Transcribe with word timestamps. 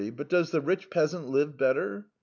But 0.15 0.29
does 0.29 0.51
a 0.55 0.59
rich 0.61 0.89
peasant 0.89 1.29
live 1.29 1.49
any 1.49 1.57
better? 1.57 2.07